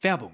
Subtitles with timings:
[0.00, 0.32] Werbung.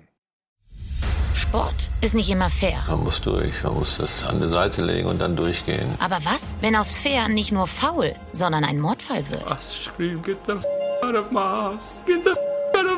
[1.34, 2.84] Sport ist nicht immer fair.
[2.86, 5.94] Man muss durch, man muss das an die Seite legen und dann durchgehen.
[6.00, 9.48] Aber was, wenn aus fair nicht nur faul, sondern ein Mordfall wird?
[9.48, 10.64] Was scream, get the f
[11.02, 12.53] out of Mars, get the f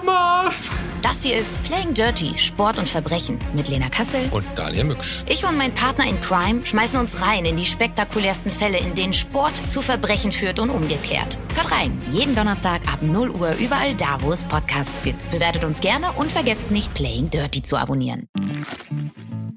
[0.07, 0.71] Mars.
[1.03, 5.25] Das hier ist Playing Dirty, Sport und Verbrechen mit Lena Kassel und Daniel Mücksch.
[5.27, 9.13] Ich und mein Partner in Crime schmeißen uns rein in die spektakulärsten Fälle, in denen
[9.13, 11.37] Sport zu Verbrechen führt und umgekehrt.
[11.55, 15.31] Hört rein, jeden Donnerstag ab 0 Uhr überall da, wo es Podcasts gibt.
[15.31, 18.29] Bewertet uns gerne und vergesst nicht Playing Dirty zu abonnieren.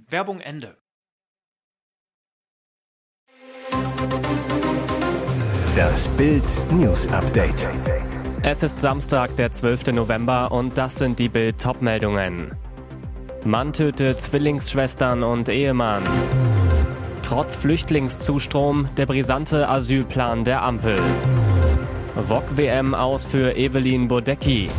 [0.10, 0.78] Werbung Ende.
[5.76, 7.66] Das Bild News Update.
[8.42, 9.88] Es ist Samstag, der 12.
[9.88, 12.52] November und das sind die Bild Topmeldungen.
[13.44, 16.04] Mann tötet Zwillingsschwestern und Ehemann.
[17.22, 21.02] Trotz Flüchtlingszustrom der brisante Asylplan der Ampel.
[22.16, 24.70] VOG WM aus für Evelyn Bodecki.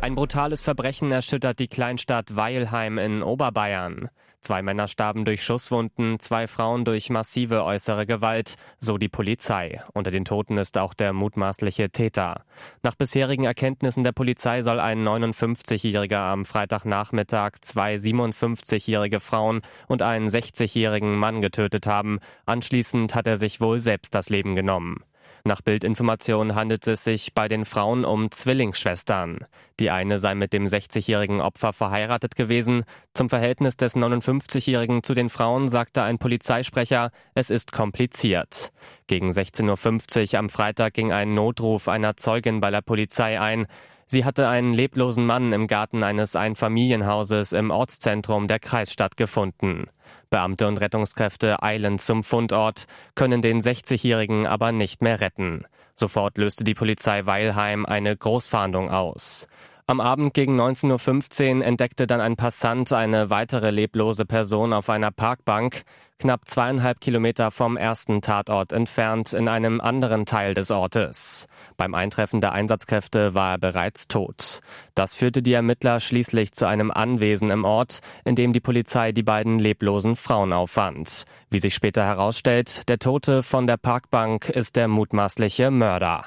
[0.00, 4.10] Ein brutales Verbrechen erschüttert die Kleinstadt Weilheim in Oberbayern.
[4.44, 9.82] Zwei Männer starben durch Schusswunden, zwei Frauen durch massive äußere Gewalt, so die Polizei.
[9.94, 12.44] Unter den Toten ist auch der mutmaßliche Täter.
[12.82, 20.28] Nach bisherigen Erkenntnissen der Polizei soll ein 59-Jähriger am Freitagnachmittag zwei 57-jährige Frauen und einen
[20.28, 22.18] 60-jährigen Mann getötet haben.
[22.44, 25.04] Anschließend hat er sich wohl selbst das Leben genommen.
[25.46, 29.44] Nach Bildinformationen handelt es sich bei den Frauen um Zwillingsschwestern.
[29.78, 32.84] Die eine sei mit dem 60-jährigen Opfer verheiratet gewesen.
[33.12, 38.72] Zum Verhältnis des 59-jährigen zu den Frauen sagte ein Polizeisprecher, es ist kompliziert.
[39.06, 43.66] Gegen 16.50 Uhr am Freitag ging ein Notruf einer Zeugin bei der Polizei ein.
[44.06, 49.88] Sie hatte einen leblosen Mann im Garten eines Einfamilienhauses im Ortszentrum der Kreisstadt gefunden.
[50.34, 55.64] Beamte und Rettungskräfte eilen zum Fundort, können den 60-Jährigen aber nicht mehr retten.
[55.94, 59.46] Sofort löste die Polizei Weilheim eine Großfahndung aus.
[59.86, 65.12] Am Abend gegen 19.15 Uhr entdeckte dann ein Passant eine weitere leblose Person auf einer
[65.12, 65.84] Parkbank,
[66.18, 71.46] knapp zweieinhalb Kilometer vom ersten Tatort entfernt in einem anderen Teil des Ortes.
[71.76, 74.60] Beim Eintreffen der Einsatzkräfte war er bereits tot.
[74.94, 79.22] Das führte die Ermittler schließlich zu einem Anwesen im Ort, in dem die Polizei die
[79.22, 81.24] beiden leblosen Frauen auffand.
[81.50, 86.24] Wie sich später herausstellt, der Tote von der Parkbank ist der mutmaßliche Mörder.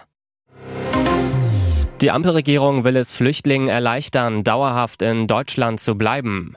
[2.02, 6.56] Die Ampelregierung will es Flüchtlingen erleichtern, dauerhaft in Deutschland zu bleiben.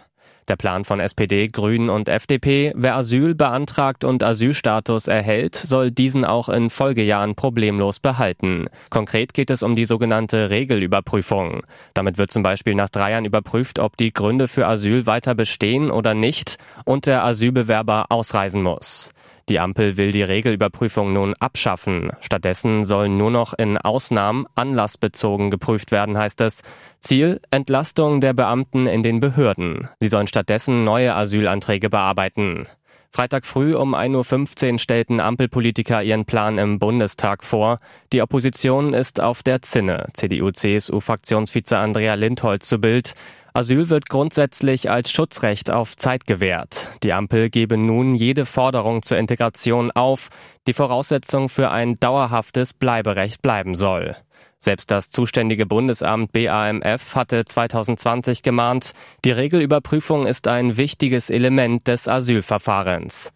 [0.50, 6.24] Der Plan von SPD, Grünen und FDP, wer Asyl beantragt und Asylstatus erhält, soll diesen
[6.24, 8.66] auch in Folgejahren problemlos behalten.
[8.90, 11.62] Konkret geht es um die sogenannte Regelüberprüfung.
[11.94, 15.88] Damit wird zum Beispiel nach drei Jahren überprüft, ob die Gründe für Asyl weiter bestehen
[15.88, 19.12] oder nicht und der Asylbewerber ausreisen muss.
[19.50, 22.12] Die Ampel will die Regelüberprüfung nun abschaffen.
[22.20, 26.62] Stattdessen sollen nur noch in Ausnahmen anlassbezogen geprüft werden, heißt es.
[27.00, 29.88] Ziel Entlastung der Beamten in den Behörden.
[29.98, 32.68] Sie sollen stattdessen neue Asylanträge bearbeiten.
[33.12, 37.80] Freitag früh um 1.15 Uhr stellten Ampelpolitiker ihren Plan im Bundestag vor.
[38.12, 40.06] Die Opposition ist auf der Zinne.
[40.14, 43.14] CDU-CSU-Fraktionsvize Andrea Lindholz zu Bild.
[43.52, 46.88] Asyl wird grundsätzlich als Schutzrecht auf Zeit gewährt.
[47.02, 50.28] Die Ampel gebe nun jede Forderung zur Integration auf,
[50.66, 54.16] die Voraussetzung für ein dauerhaftes Bleiberecht bleiben soll.
[54.58, 58.92] Selbst das zuständige Bundesamt BAMF hatte 2020 gemahnt,
[59.24, 63.32] die Regelüberprüfung ist ein wichtiges Element des Asylverfahrens.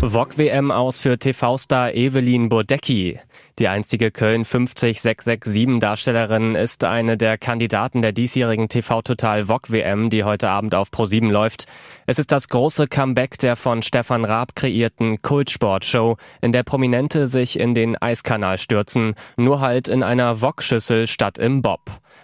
[0.00, 3.18] VOG-WM aus für TV-Star Evelyn Bodecki.
[3.58, 10.08] Die einzige Köln 50667 Darstellerin ist eine der Kandidaten der diesjährigen TV Total VOG WM,
[10.08, 11.66] die heute Abend auf Pro7 läuft.
[12.06, 17.58] Es ist das große Comeback der von Stefan Raab kreierten Kultsportshow, in der Prominente sich
[17.58, 21.80] in den Eiskanal stürzen, nur halt in einer VOG-Schüssel statt im Bob.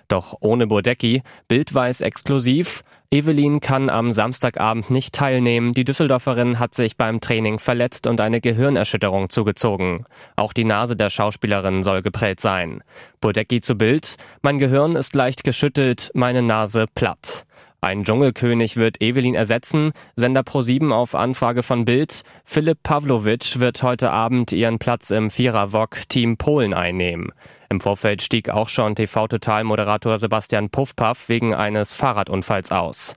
[0.09, 2.82] Doch ohne Bodecki, Bild weiß exklusiv,
[3.15, 5.72] Evelyn kann am Samstagabend nicht teilnehmen.
[5.72, 10.04] Die Düsseldorferin hat sich beim Training verletzt und eine Gehirnerschütterung zugezogen.
[10.34, 12.82] Auch die Nase der Schauspielerin soll geprellt sein.
[13.20, 17.47] Bodecki zu Bild, mein Gehirn ist leicht geschüttelt, meine Nase platt.
[17.80, 19.92] Ein Dschungelkönig wird Evelyn ersetzen.
[20.16, 22.22] Sender Pro7 auf Anfrage von Bild.
[22.45, 27.30] Philipp Pawlowitsch wird heute Abend ihren Platz im Vierer-Wok Team Polen einnehmen.
[27.69, 33.16] Im Vorfeld stieg auch schon TV-Total-Moderator Sebastian Puffpaff wegen eines Fahrradunfalls aus.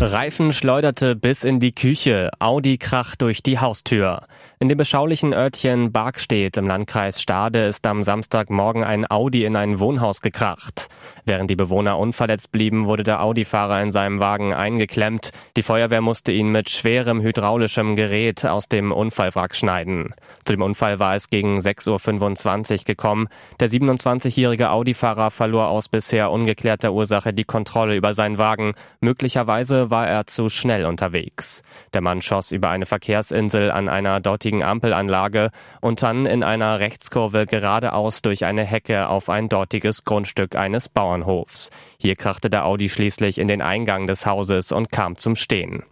[0.00, 4.26] Reifen schleuderte bis in die Küche, Audi krach durch die Haustür.
[4.64, 9.78] In dem beschaulichen Örtchen Bargstedt im Landkreis Stade ist am Samstagmorgen ein Audi in ein
[9.78, 10.88] Wohnhaus gekracht.
[11.26, 15.32] Während die Bewohner unverletzt blieben, wurde der Audi-Fahrer in seinem Wagen eingeklemmt.
[15.58, 20.14] Die Feuerwehr musste ihn mit schwerem hydraulischem Gerät aus dem Unfallwrack schneiden.
[20.46, 23.28] Zu dem Unfall war es gegen 6.25 Uhr gekommen.
[23.60, 28.72] Der 27-jährige Audi-Fahrer verlor aus bisher ungeklärter Ursache die Kontrolle über seinen Wagen.
[29.00, 31.62] Möglicherweise war er zu schnell unterwegs.
[31.92, 37.46] Der Mann schoss über eine Verkehrsinsel an einer dortigen Ampelanlage und dann in einer Rechtskurve
[37.46, 41.70] geradeaus durch eine Hecke auf ein dortiges Grundstück eines Bauernhofs.
[41.98, 45.82] Hier krachte der Audi schließlich in den Eingang des Hauses und kam zum Stehen.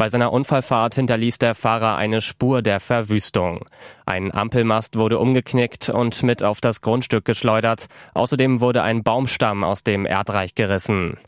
[0.00, 3.66] Bei seiner Unfallfahrt hinterließ der Fahrer eine Spur der Verwüstung.
[4.06, 7.86] Ein Ampelmast wurde umgeknickt und mit auf das Grundstück geschleudert.
[8.14, 11.18] Außerdem wurde ein Baumstamm aus dem Erdreich gerissen.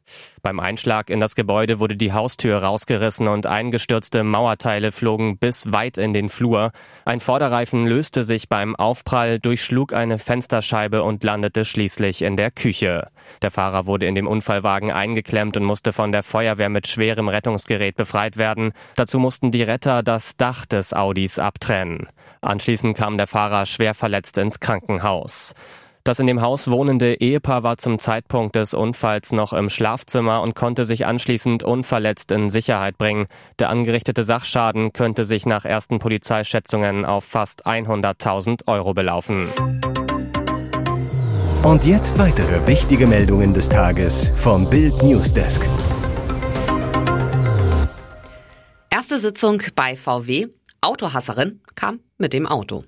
[0.43, 5.99] Beim Einschlag in das Gebäude wurde die Haustür rausgerissen und eingestürzte Mauerteile flogen bis weit
[5.99, 6.73] in den Flur.
[7.05, 13.09] Ein Vorderreifen löste sich beim Aufprall, durchschlug eine Fensterscheibe und landete schließlich in der Küche.
[13.43, 17.97] Der Fahrer wurde in dem Unfallwagen eingeklemmt und musste von der Feuerwehr mit schwerem Rettungsgerät
[17.97, 18.62] befreit werden.
[18.95, 22.07] Dazu mussten die Retter das Dach des Audis abtrennen.
[22.41, 25.55] Anschließend kam der Fahrer schwer verletzt ins Krankenhaus.
[26.05, 30.57] Das in dem Haus wohnende Ehepaar war zum Zeitpunkt des Unfalls noch im Schlafzimmer und
[30.57, 33.27] konnte sich anschließend unverletzt in Sicherheit bringen.
[33.61, 39.51] Der angerichtete Sachschaden könnte sich nach ersten Polizeischätzungen auf fast 100.000 Euro belaufen.
[41.63, 45.63] Und jetzt weitere wichtige Meldungen des Tages vom Bild Newsdesk.
[49.03, 50.47] Erste Sitzung bei VW.
[50.81, 52.85] Autohasserin kam mit dem Auto.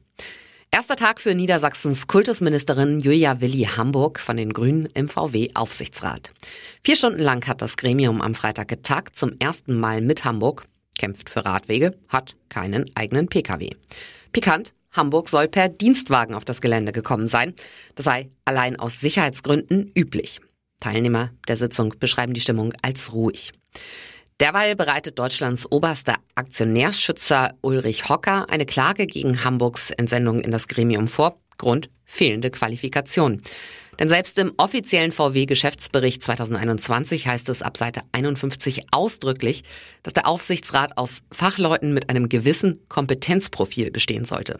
[0.70, 6.30] Erster Tag für Niedersachsens Kultusministerin Julia Willi Hamburg von den Grünen im VW-Aufsichtsrat.
[6.84, 10.66] Vier Stunden lang hat das Gremium am Freitag getagt, zum ersten Mal mit Hamburg,
[10.96, 13.70] kämpft für Radwege, hat keinen eigenen Pkw.
[14.30, 17.54] Pikant, Hamburg soll per Dienstwagen auf das Gelände gekommen sein.
[17.96, 20.40] Das sei allein aus Sicherheitsgründen üblich.
[20.78, 23.50] Teilnehmer der Sitzung beschreiben die Stimmung als ruhig.
[24.40, 31.06] Derweil bereitet Deutschlands oberster Aktionärsschützer Ulrich Hocker eine Klage gegen Hamburgs Entsendung in das Gremium
[31.06, 31.38] vor.
[31.56, 33.42] Grund fehlende Qualifikation.
[34.00, 39.62] Denn selbst im offiziellen VW-Geschäftsbericht 2021 heißt es ab Seite 51 ausdrücklich,
[40.02, 44.58] dass der Aufsichtsrat aus Fachleuten mit einem gewissen Kompetenzprofil bestehen sollte.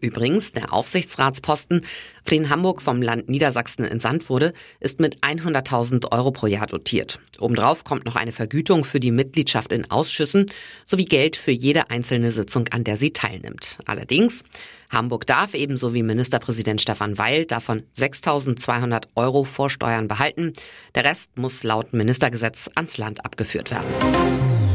[0.00, 6.30] Übrigens, der Aufsichtsratsposten, auf den Hamburg vom Land Niedersachsen entsandt wurde, ist mit 100.000 Euro
[6.30, 7.20] pro Jahr dotiert.
[7.40, 10.44] Obendrauf kommt noch eine Vergütung für die Mitgliedschaft in Ausschüssen
[10.84, 13.78] sowie Geld für jede einzelne Sitzung, an der sie teilnimmt.
[13.86, 14.44] Allerdings,
[14.90, 20.52] Hamburg darf ebenso wie Ministerpräsident Stefan Weil davon 6.200 Euro vor Steuern behalten.
[20.94, 24.67] Der Rest muss laut Ministergesetz ans Land abgeführt werden.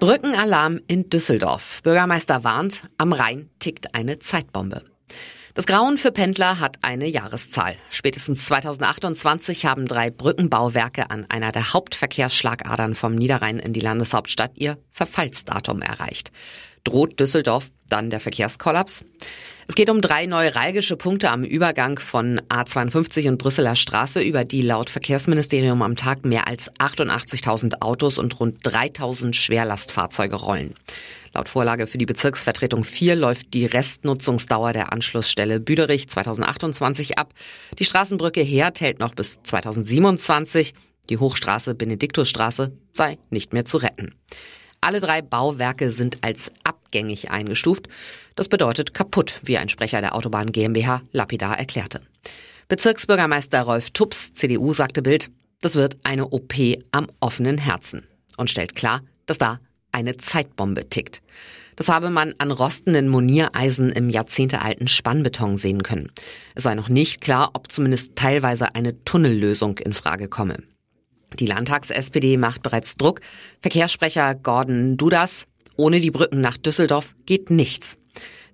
[0.00, 1.82] Brückenalarm in Düsseldorf.
[1.82, 4.84] Bürgermeister warnt, am Rhein tickt eine Zeitbombe.
[5.54, 7.74] Das Grauen für Pendler hat eine Jahreszahl.
[7.90, 14.78] Spätestens 2028 haben drei Brückenbauwerke an einer der Hauptverkehrsschlagadern vom Niederrhein in die Landeshauptstadt ihr
[14.92, 16.30] Verfallsdatum erreicht.
[16.84, 19.04] Droht Düsseldorf dann der Verkehrskollaps?
[19.70, 24.62] Es geht um drei neuralgische Punkte am Übergang von A52 und Brüsseler Straße, über die
[24.62, 30.72] laut Verkehrsministerium am Tag mehr als 88.000 Autos und rund 3.000 Schwerlastfahrzeuge rollen.
[31.34, 37.34] Laut Vorlage für die Bezirksvertretung 4 läuft die Restnutzungsdauer der Anschlussstelle Büderich 2028 ab.
[37.78, 40.72] Die Straßenbrücke Herd hält noch bis 2027.
[41.10, 44.14] Die Hochstraße Benediktusstraße sei nicht mehr zu retten.
[44.80, 46.52] Alle drei Bauwerke sind als
[46.88, 47.88] abgängig eingestuft.
[48.34, 52.00] Das bedeutet kaputt, wie ein Sprecher der Autobahn GmbH lapidar erklärte.
[52.68, 55.30] Bezirksbürgermeister Rolf Tups, CDU, sagte Bild,
[55.60, 56.54] das wird eine OP
[56.92, 58.04] am offenen Herzen
[58.36, 59.60] und stellt klar, dass da
[59.92, 61.22] eine Zeitbombe tickt.
[61.76, 66.10] Das habe man an rostenden Moniereisen im jahrzehntealten Spannbeton sehen können.
[66.54, 70.56] Es sei noch nicht klar, ob zumindest teilweise eine Tunnellösung in Frage komme.
[71.38, 73.20] Die Landtags-SPD macht bereits Druck.
[73.60, 75.44] Verkehrssprecher Gordon Dudas,
[75.78, 77.98] ohne die Brücken nach Düsseldorf geht nichts.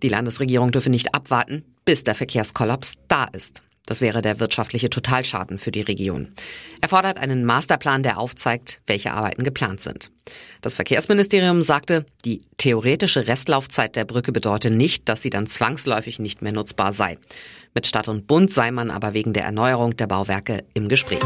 [0.03, 3.63] Die Landesregierung dürfe nicht abwarten, bis der Verkehrskollaps da ist.
[3.87, 6.33] Das wäre der wirtschaftliche Totalschaden für die Region.
[6.81, 10.11] Er fordert einen Masterplan, der aufzeigt, welche Arbeiten geplant sind.
[10.63, 16.41] Das Verkehrsministerium sagte, die theoretische Restlaufzeit der Brücke bedeute nicht, dass sie dann zwangsläufig nicht
[16.41, 17.19] mehr nutzbar sei.
[17.75, 21.23] Mit Stadt und Bund sei man aber wegen der Erneuerung der Bauwerke im Gespräch.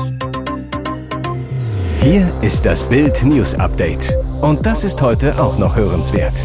[2.02, 4.12] Hier ist das Bild News Update.
[4.40, 6.45] Und das ist heute auch noch hörenswert.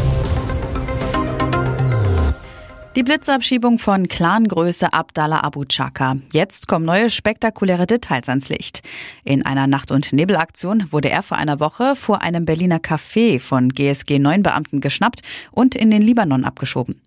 [2.96, 6.16] Die Blitzabschiebung von Clangröße Abdallah Abu Chaka.
[6.32, 8.82] Jetzt kommen neue spektakuläre Details ans Licht.
[9.24, 13.68] In einer Nacht- und Nebelaktion wurde er vor einer Woche vor einem Berliner Café von
[13.68, 15.22] GSG 9 Beamten geschnappt
[15.52, 17.00] und in den Libanon abgeschoben.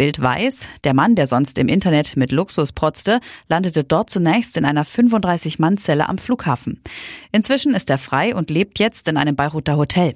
[0.00, 4.64] Bild weiß, der Mann, der sonst im Internet mit Luxus protzte, landete dort zunächst in
[4.64, 6.80] einer 35-Mann-Zelle am Flughafen.
[7.32, 10.14] Inzwischen ist er frei und lebt jetzt in einem Beiruter Hotel.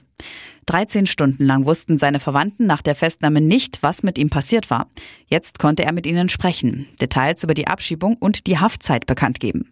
[0.64, 4.86] 13 Stunden lang wussten seine Verwandten nach der Festnahme nicht, was mit ihm passiert war.
[5.26, 9.70] Jetzt konnte er mit ihnen sprechen, Details über die Abschiebung und die Haftzeit bekannt geben.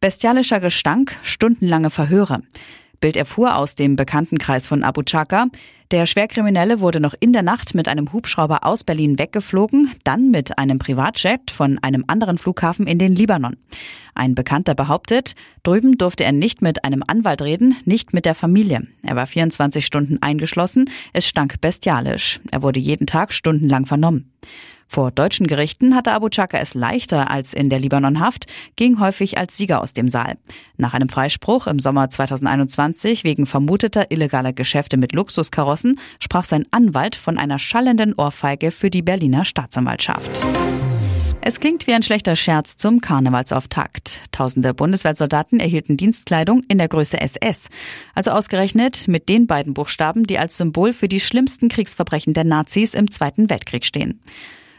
[0.00, 2.40] Bestialischer Gestank, stundenlange Verhöre.
[3.00, 5.46] Bild erfuhr aus dem Bekanntenkreis von Abu Chaka,
[5.90, 10.58] der Schwerkriminelle wurde noch in der Nacht mit einem Hubschrauber aus Berlin weggeflogen, dann mit
[10.58, 13.56] einem Privatjet von einem anderen Flughafen in den Libanon.
[14.14, 18.86] Ein Bekannter behauptet, drüben durfte er nicht mit einem Anwalt reden, nicht mit der Familie.
[19.02, 22.40] Er war 24 Stunden eingeschlossen, es stank bestialisch.
[22.50, 24.32] Er wurde jeden Tag stundenlang vernommen.
[24.88, 29.56] Vor deutschen Gerichten hatte Abu Chaka es leichter als in der Libanonhaft, ging häufig als
[29.56, 30.36] Sieger aus dem Saal.
[30.76, 37.16] Nach einem Freispruch im Sommer 2021 wegen vermuteter illegaler Geschäfte mit Luxuskarossen sprach sein Anwalt
[37.16, 40.44] von einer schallenden Ohrfeige für die Berliner Staatsanwaltschaft.
[41.46, 44.22] Es klingt wie ein schlechter Scherz zum Karnevalsauftakt.
[44.32, 47.68] Tausende Bundeswehrsoldaten erhielten Dienstkleidung in der Größe SS.
[48.14, 52.94] Also ausgerechnet mit den beiden Buchstaben, die als Symbol für die schlimmsten Kriegsverbrechen der Nazis
[52.94, 54.22] im Zweiten Weltkrieg stehen.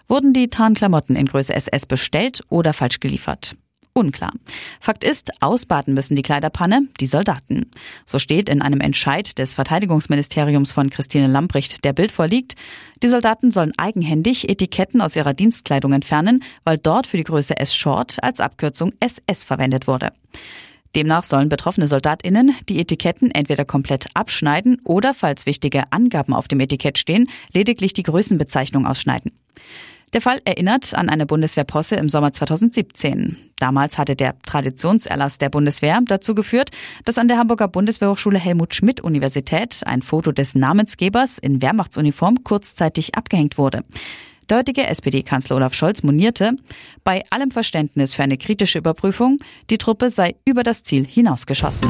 [0.08, 3.56] Wurden die Tarnklamotten in Größe SS bestellt oder falsch geliefert?
[3.98, 4.34] Unklar.
[4.82, 7.72] Fakt ist, ausbaden müssen die Kleiderpanne die Soldaten.
[8.06, 12.56] So steht in einem Entscheid des Verteidigungsministeriums von Christine Lamprecht, der Bild vorliegt.
[13.02, 18.22] Die Soldaten sollen eigenhändig Etiketten aus ihrer Dienstkleidung entfernen, weil dort für die Größe S-Short
[18.22, 20.12] als Abkürzung SS verwendet wurde.
[20.94, 26.60] Demnach sollen betroffene SoldatInnen die Etiketten entweder komplett abschneiden oder, falls wichtige Angaben auf dem
[26.60, 29.32] Etikett stehen, lediglich die Größenbezeichnung ausschneiden.
[30.16, 33.36] Der Fall erinnert an eine Bundeswehrposse im Sommer 2017.
[33.60, 36.70] Damals hatte der Traditionserlass der Bundeswehr dazu geführt,
[37.04, 43.16] dass an der Hamburger Bundeswehrhochschule Helmut Schmidt Universität ein Foto des Namensgebers in Wehrmachtsuniform kurzzeitig
[43.16, 43.84] abgehängt wurde.
[44.50, 46.56] Der heutige SPD-Kanzler Olaf Scholz monierte,
[47.04, 51.90] bei allem Verständnis für eine kritische Überprüfung, die Truppe sei über das Ziel hinausgeschossen.